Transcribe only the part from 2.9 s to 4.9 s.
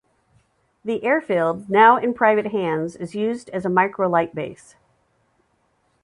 is used as a microlight base.